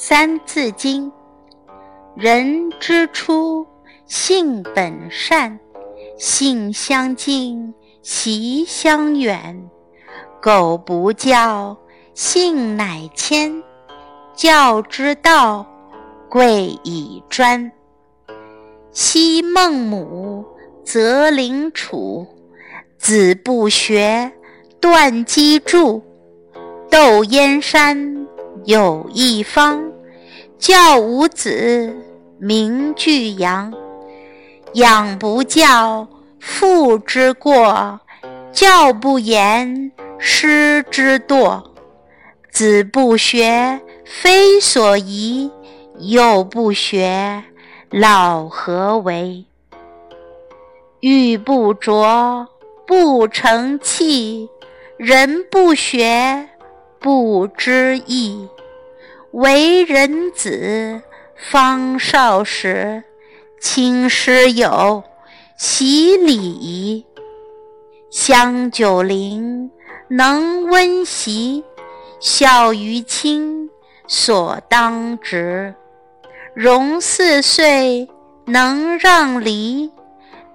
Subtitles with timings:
[0.00, 1.10] 三字经》：
[2.14, 3.66] 人之初，
[4.06, 5.58] 性本善，
[6.16, 9.68] 性相近，习相远。
[10.40, 11.76] 苟不教，
[12.14, 13.60] 性乃迁。
[14.36, 15.66] 教之道，
[16.28, 17.72] 贵以专。
[18.92, 20.44] 昔孟母，
[20.84, 22.24] 择邻处，
[22.98, 24.30] 子不学，
[24.78, 26.00] 断机杼。
[26.88, 28.28] 窦燕山
[28.64, 29.92] 有一方，
[30.58, 31.96] 教五子，
[32.38, 33.72] 名俱扬。
[34.74, 36.06] 养不教，
[36.38, 37.98] 父之过；
[38.52, 41.62] 教不严，师之惰。
[42.50, 45.50] 子不学，非所宜；
[45.98, 47.44] 幼不学，
[47.90, 49.44] 老何为？
[51.00, 52.46] 玉不琢，
[52.86, 54.48] 不成器；
[54.96, 56.48] 人不学，
[57.00, 58.48] 不知义，
[59.30, 61.00] 为人子，
[61.36, 63.04] 方少时，
[63.60, 65.04] 亲师友，
[65.56, 67.06] 习礼仪。
[68.10, 69.70] 香九龄，
[70.08, 71.62] 能温席；
[72.18, 73.70] 孝于亲，
[74.08, 75.72] 所当执。
[76.54, 78.08] 融四岁，
[78.44, 79.88] 能让梨；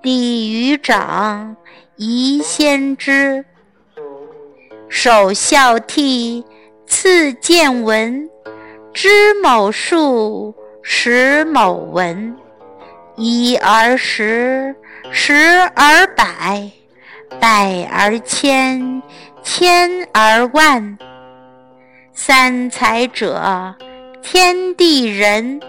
[0.00, 1.54] 弟于长，
[1.96, 3.44] 宜先知。
[4.92, 6.44] 首孝悌，
[6.84, 8.28] 次见闻。
[8.92, 9.08] 知
[9.40, 10.52] 某数，
[10.82, 12.36] 识某文。
[13.14, 14.74] 一而十，
[15.12, 15.32] 十
[15.76, 16.68] 而百，
[17.38, 19.00] 百而千，
[19.44, 20.98] 千而万。
[22.12, 23.76] 三才者，
[24.20, 25.60] 天地人；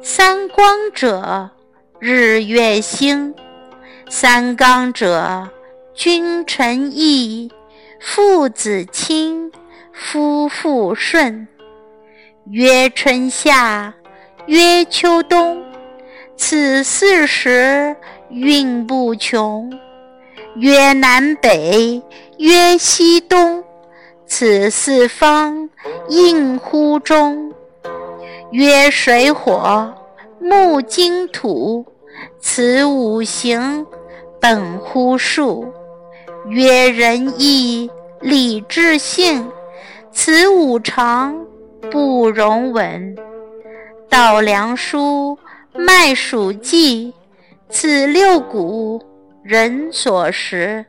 [0.00, 1.50] 三光者，
[1.98, 3.34] 日月星；
[4.08, 5.48] 三纲者，
[5.92, 7.50] 君臣义。
[8.02, 9.52] 父子亲，
[9.92, 11.46] 夫妇顺。
[12.50, 13.92] 曰春夏，
[14.46, 15.62] 曰秋冬，
[16.34, 17.94] 此四时
[18.30, 19.70] 运不穷。
[20.56, 22.02] 曰南北，
[22.38, 23.62] 曰西东，
[24.24, 25.68] 此四方
[26.08, 27.52] 应乎中。
[28.50, 29.94] 曰水火，
[30.40, 31.84] 木金土，
[32.40, 33.86] 此五行
[34.40, 35.70] 本乎数。
[36.48, 37.90] 曰仁义
[38.20, 39.46] 礼智信，
[40.12, 41.46] 此五常
[41.90, 43.16] 不容紊。
[44.08, 45.36] 稻粱菽
[45.74, 47.12] 麦黍稷，
[47.68, 49.00] 此六谷
[49.42, 50.84] 人所食。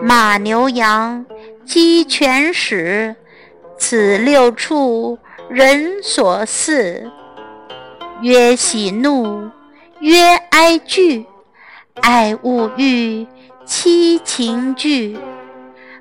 [0.00, 1.24] 马牛羊
[1.64, 3.14] 鸡犬豕，
[3.78, 7.02] 此六畜人所饲。
[8.22, 9.50] 曰喜怒，
[10.00, 11.26] 曰哀惧，
[12.02, 13.26] 爱恶欲。
[13.66, 15.18] 七情具，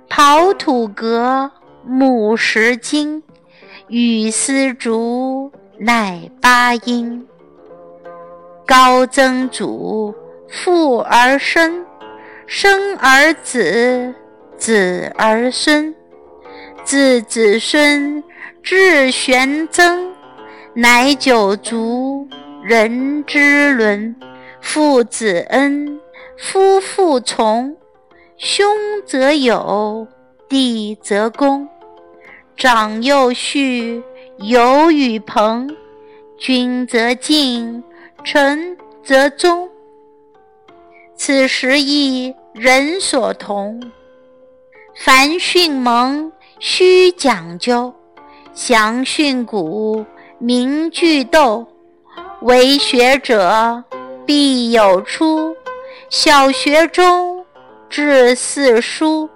[0.08, 1.50] 刨土革，
[1.84, 3.24] 木石金，
[3.88, 7.28] 羽丝竹，乃八音。
[8.68, 10.14] 高曾祖，
[10.48, 11.84] 父而生，
[12.46, 14.14] 生而子，
[14.58, 15.96] 子而孙，
[16.84, 18.24] 自子孙
[18.62, 20.14] 至玄曾，
[20.76, 22.28] 乃九族，
[22.64, 24.16] 人之伦。
[24.62, 26.00] 父子恩。
[26.38, 27.78] 夫妇从，
[28.38, 28.68] 兄
[29.06, 30.06] 则友，
[30.50, 31.68] 弟则恭，
[32.58, 34.04] 长幼序，
[34.40, 35.70] 友与朋，
[36.38, 37.82] 君则敬，
[38.26, 39.70] 臣则忠。
[41.16, 43.82] 此十义，人所同。
[44.98, 47.94] 凡训蒙，须讲究；
[48.54, 50.06] 详训古，
[50.38, 51.66] 明句读。
[52.42, 53.84] 为学者，
[54.26, 55.56] 必有初。
[56.10, 57.46] 小学中
[57.90, 59.28] 至四书，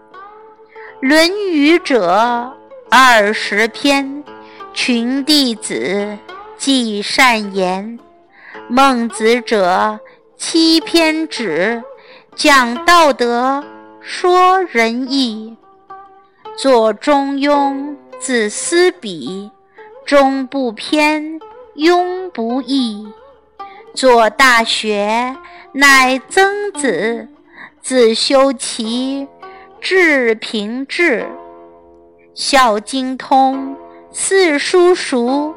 [1.08, 2.54] 《论语》者
[2.92, 4.24] 二十篇，
[4.72, 6.18] 群弟子
[6.58, 7.98] 记善言；
[8.68, 10.00] 孟子者
[10.38, 11.84] 七篇止，
[12.36, 13.64] 讲道德，
[14.00, 15.58] 说仁义。
[16.56, 17.74] 作《中庸》，
[18.20, 19.50] 子思笔，
[20.06, 21.40] 中不偏，
[21.76, 23.08] 庸不易。
[23.94, 25.36] 作《大学》。
[25.72, 27.28] 乃曾子，
[27.80, 29.28] 子修齐，
[29.80, 31.28] 至平治，
[32.34, 33.78] 孝经通，
[34.12, 35.54] 四书熟，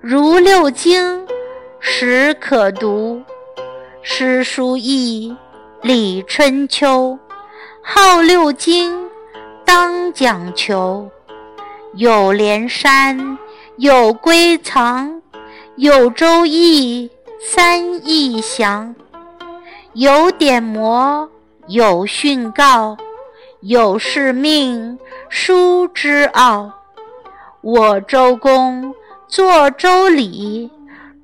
[0.00, 1.26] 如六经，
[1.80, 3.20] 实可读。
[4.00, 5.36] 诗书易，
[5.82, 7.18] 礼春秋，
[7.82, 9.10] 好六经，
[9.64, 11.10] 当讲求。
[11.94, 13.36] 有连山，
[13.76, 15.20] 有归藏，
[15.74, 17.10] 有周易，
[17.40, 18.94] 三易详。
[19.92, 21.28] 有典谟，
[21.68, 22.96] 有训告，
[23.60, 24.98] 有誓命，
[25.28, 26.70] 书之奥。
[27.60, 28.92] 我周公
[29.28, 30.70] 作周礼，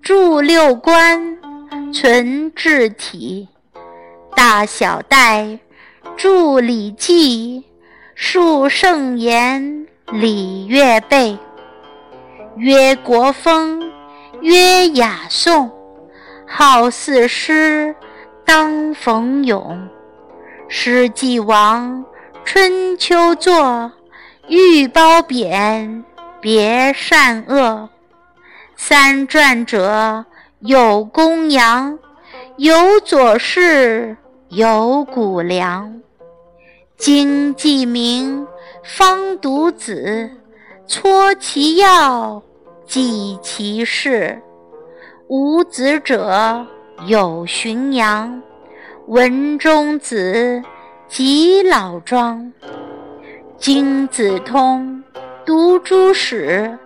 [0.02, 1.36] 著六官，
[1.92, 3.48] 存治体。
[4.36, 5.58] 大小戴，
[6.16, 7.64] 著礼记，
[8.14, 11.36] 述圣言，礼乐备。
[12.56, 13.82] 曰国风，
[14.40, 15.70] 曰雅颂，
[16.46, 17.94] 好四诗，
[18.44, 19.88] 当逢咏。
[20.68, 22.04] 诗既亡，
[22.44, 23.90] 春秋作，
[24.48, 26.04] 欲褒贬，
[26.40, 27.88] 别善恶。
[28.76, 30.24] 三传者
[30.60, 31.98] 有公羊，
[32.56, 34.16] 有左氏，
[34.48, 36.00] 有谷梁。
[36.96, 38.46] 经既明，
[38.82, 40.30] 方读子。
[40.86, 42.42] 撮其要，
[42.86, 44.40] 记其事。
[45.28, 46.66] 无子者
[47.06, 48.42] 有荀扬，
[49.06, 50.62] 文中子，
[51.08, 52.52] 及老庄。
[53.56, 55.02] 经子通，
[55.46, 56.78] 读诸史，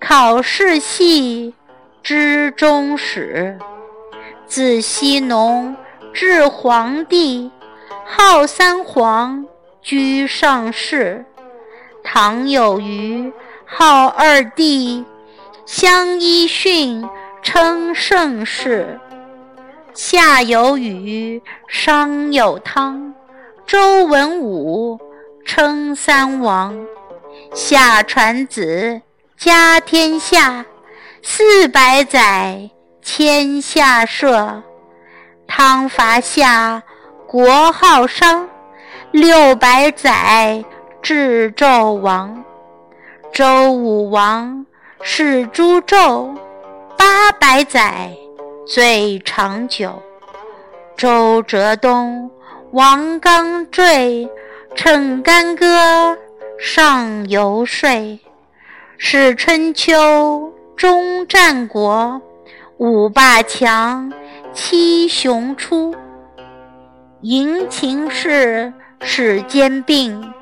[0.00, 1.54] 考世系，
[2.02, 3.56] 知终始。
[4.46, 5.76] 自羲农
[6.12, 7.52] 至黄帝，
[8.04, 9.46] 号三皇，
[9.80, 11.24] 居上世。
[12.02, 13.32] 唐有虞，
[13.64, 15.04] 号二帝，
[15.64, 17.08] 相揖逊，
[17.46, 18.98] 称盛世。
[19.94, 23.14] 夏有禹，商有汤，
[23.64, 24.98] 周文武，
[25.44, 26.76] 称三王。
[27.54, 29.00] 夏传子，
[29.36, 30.66] 家天下，
[31.22, 32.68] 四百载，
[33.00, 34.64] 天下社。
[35.46, 36.82] 汤伐夏，
[37.28, 38.48] 国号商，
[39.12, 40.64] 六百载。
[41.00, 42.44] 至纣王，
[43.32, 44.66] 周武王
[45.00, 46.36] 是诸纣，
[47.16, 48.14] 八百载
[48.66, 50.02] 最长久。
[50.98, 52.30] 周折东，
[52.72, 54.28] 王刚坠，
[54.74, 56.18] 趁干戈
[56.58, 57.88] 上游说。
[58.98, 62.20] 是春秋，终战国，
[62.76, 64.12] 五霸强，
[64.52, 65.94] 七雄出。
[67.22, 70.34] 迎秦氏，始兼并。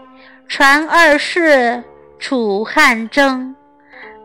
[0.49, 1.85] 传二世，
[2.19, 3.55] 楚汉争；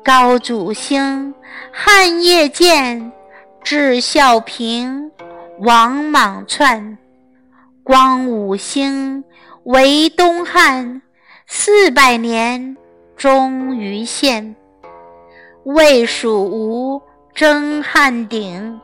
[0.10, 1.36] 高祖兴，
[1.72, 3.12] 汉业建；
[3.64, 5.12] 至孝平，
[5.60, 6.98] 王莽篡；
[7.84, 9.24] 光武兴，
[9.66, 11.04] 为东汉，
[11.46, 12.76] 四百年
[13.16, 14.56] 终于现。
[15.66, 17.00] 魏蜀吴，
[17.36, 18.80] 争汉鼎；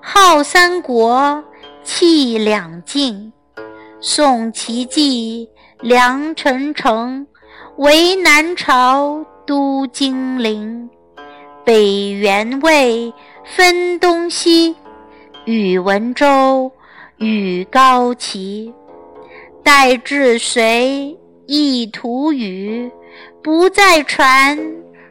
[0.00, 1.44] 号三国，
[1.84, 3.30] 气两晋；
[4.00, 5.46] 宋齐继。
[5.82, 7.26] 梁陈城，
[7.76, 10.88] 为南朝都金陵；
[11.64, 13.12] 北元魏，
[13.44, 14.76] 分东西；
[15.44, 16.70] 宇文周，
[17.16, 18.72] 与高齐；
[19.64, 22.88] 代至隋，一图语，
[23.42, 24.56] 不再传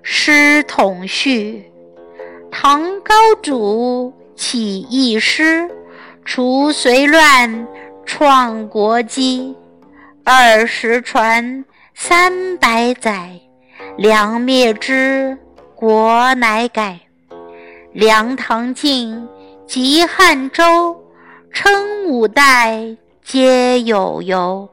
[0.04, 1.70] 师统序。
[2.50, 3.14] 唐高
[3.44, 5.70] 祖起义师，
[6.24, 7.68] 除隋乱，
[8.06, 9.54] 创国基。
[10.24, 13.38] 二十传，三百载，
[14.00, 15.38] 梁灭之，
[15.76, 17.02] 国乃改。
[17.92, 19.28] 梁唐晋，
[19.68, 21.04] 及汉周，
[21.52, 24.70] 称五代，皆有由。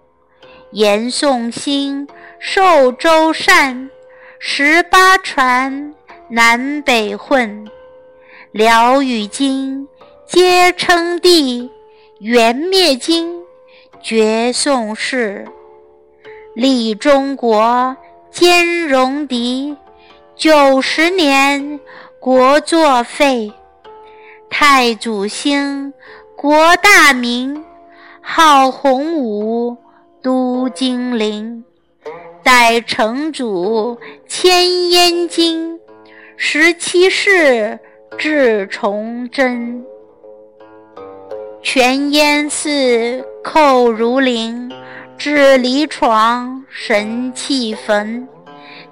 [0.71, 2.07] 延宋兴，
[2.39, 3.91] 受周禅，
[4.39, 5.93] 十八传，
[6.29, 7.67] 南北混。
[8.53, 9.89] 辽与金，
[10.25, 11.69] 皆称帝，
[12.21, 13.43] 元灭金。
[14.01, 15.45] 绝宋氏，
[16.55, 17.97] 立中国，
[18.37, 19.75] 兼戎狄。
[20.35, 21.81] 九十年，
[22.21, 23.51] 国作废。
[24.51, 25.95] 太祖兴，
[26.37, 27.65] 国大明，
[28.21, 29.75] 号洪武，
[30.23, 31.65] 都金陵。
[32.43, 35.81] 代成祖，迁燕京。
[36.37, 37.79] 十七世，
[38.19, 39.83] 至崇祯。
[41.63, 43.25] 全燕寺。
[43.43, 44.71] 寇如林，
[45.19, 48.29] 至离床，神气焚。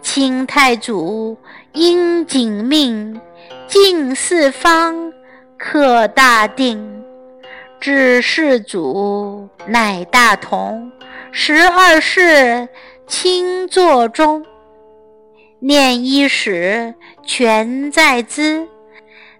[0.00, 1.36] 清太祖
[1.72, 3.20] 应景命，
[3.66, 5.12] 进四方，
[5.58, 7.02] 克大定。
[7.80, 10.90] 至世祖乃大同，
[11.30, 12.68] 十二世
[13.06, 14.44] 清作中。
[15.58, 16.94] 念一史，
[17.26, 18.66] 全在兹。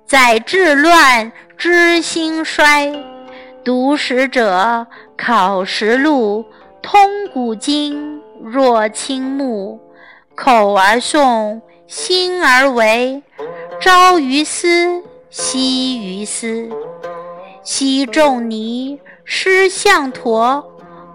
[0.06, 2.92] 载治乱，知兴衰。
[3.62, 4.86] 读史者
[5.16, 6.44] 考实录，
[6.84, 9.80] 通古今，若亲目。
[10.34, 13.22] 口而诵，心而为。
[13.80, 16.68] 朝于斯，夕于斯。
[17.62, 20.62] 昔仲尼，师向陀；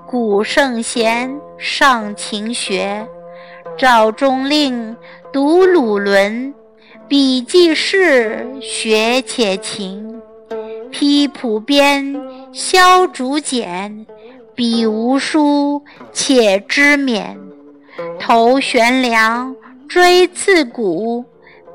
[0.08, 3.08] 古圣贤，尚勤学。
[3.78, 4.98] 赵中令，
[5.32, 6.52] 读鲁伦；
[7.08, 10.20] 笔记事，学且勤。
[10.90, 12.20] 披蒲鞭，
[12.52, 14.08] 削竹简，
[14.60, 17.38] 笔无书，且知勉。
[18.20, 19.56] 头悬梁，
[19.88, 21.24] 锥刺股，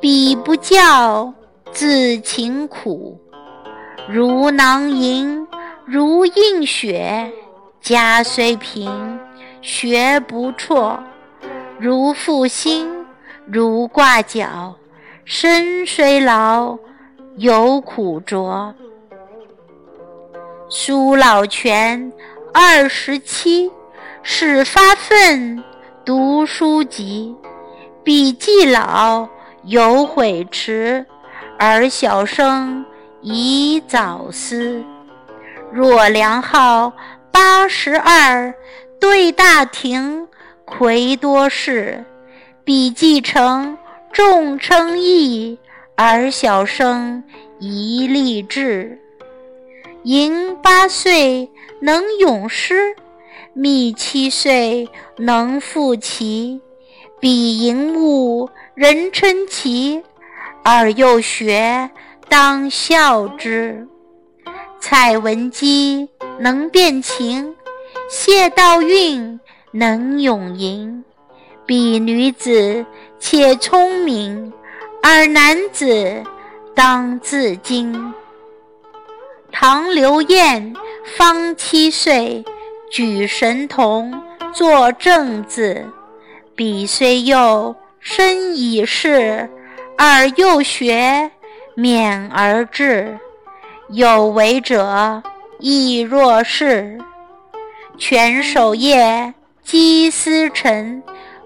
[0.02, 1.32] 彼不教，
[1.72, 3.18] 自勤苦。
[4.06, 5.48] 如囊萤，
[5.86, 7.32] 如映雪，
[7.80, 9.18] 家虽贫，
[9.62, 11.02] 学不辍。
[11.78, 12.86] 如负薪，
[13.46, 14.76] 如挂角。
[15.24, 16.76] 身虽劳，
[17.36, 18.74] 犹苦卓。
[20.68, 22.12] 苏老泉
[22.56, 23.68] 二十七，
[24.22, 25.64] 始发愤
[26.04, 27.34] 读书籍。
[28.04, 29.28] 笔既老，
[29.64, 31.04] 犹悔迟，
[31.58, 32.86] 而小生
[33.22, 34.84] 宜早思。
[35.72, 36.92] 若梁号
[37.32, 38.54] 八十二，
[39.00, 40.28] 对大廷，
[40.64, 42.04] 魁多士。
[42.64, 43.76] 笔既成。
[44.12, 45.58] 众称义，
[45.96, 47.24] 而小生
[47.58, 49.00] 宜立志。
[50.04, 52.94] 寅八岁能咏诗，
[53.54, 56.60] 密七岁能赋棋。
[57.20, 60.02] 彼淫物人称奇，
[60.62, 61.88] 而幼学
[62.28, 63.88] 当效之。
[64.78, 67.56] 蔡文姬能辨情，
[68.10, 69.38] 谢道韫
[69.70, 71.02] 能咏吟。
[71.64, 72.84] 彼女子
[73.18, 74.52] 且聪明，
[75.02, 76.22] 而男子
[76.74, 78.12] 当自矜。
[79.56, 80.74] 唐刘晏
[81.16, 82.44] 方七岁，
[82.90, 84.20] 举神童，
[84.52, 85.86] 作正字。
[86.56, 89.48] 彼虽幼，身已仕，
[89.96, 91.30] 而幼学
[91.76, 93.16] 勉而志。
[93.90, 95.22] 有为者
[95.60, 96.98] 亦若是。
[97.96, 101.00] 犬守夜，鸡司晨。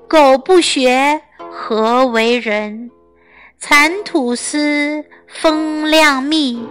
[0.09, 2.91] 苟不学，何为人？
[3.59, 6.67] 蚕吐丝，风量密。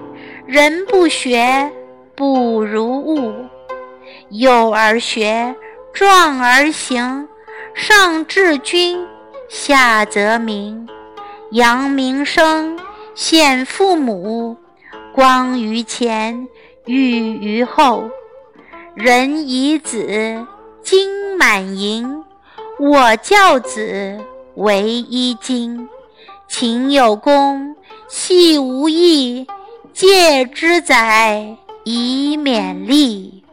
[0.48, 1.70] 人不学，
[2.16, 3.34] 不如物。
[4.30, 5.54] 幼而学，
[5.92, 7.27] 壮而行。
[7.74, 9.06] 上致君，
[9.50, 10.88] 下则民。
[11.51, 12.80] 扬名声，
[13.13, 14.56] 显父母。
[15.13, 16.48] 光于前，
[16.86, 18.10] 裕于后。
[18.96, 20.48] 人以子，
[20.82, 22.24] 金满盈。
[22.80, 24.18] 我教子
[24.56, 25.89] 为一经，
[26.48, 27.75] 勤有功，
[28.08, 29.46] 戏无益，
[29.98, 33.44] 戒之宰以勉励。